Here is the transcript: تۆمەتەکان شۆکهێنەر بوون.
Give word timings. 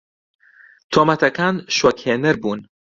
تۆمەتەکان 0.91 1.55
شۆکهێنەر 1.77 2.35
بوون. 2.41 2.59